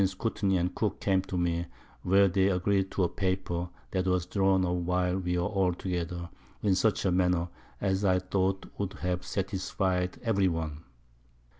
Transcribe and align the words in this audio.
Courtney 0.17 0.57
and 0.57 0.73
Cooke 0.73 0.99
came 0.99 1.21
to 1.21 1.37
me, 1.37 1.67
where 2.01 2.27
they 2.27 2.47
agreed 2.49 2.89
to 2.89 3.03
a 3.03 3.07
Paper 3.07 3.69
that 3.91 4.07
was 4.07 4.25
drawn 4.25 4.65
up 4.65 4.73
while 4.73 5.19
we 5.19 5.37
were 5.37 5.43
all 5.45 5.73
together, 5.75 6.27
in 6.63 6.73
such 6.73 7.05
a 7.05 7.11
Manner 7.11 7.49
as 7.79 8.03
I 8.03 8.17
thought 8.17 8.65
would 8.79 8.93
have 8.93 9.23
satisfied 9.23 10.19
every 10.23 10.47
one. 10.47 10.85